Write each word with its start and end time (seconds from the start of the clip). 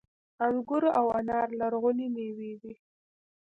انګور 0.47 0.83
او 0.99 1.05
انار 1.19 1.47
لرغونې 1.59 2.07
میوې 2.13 2.53
دي 2.61 2.73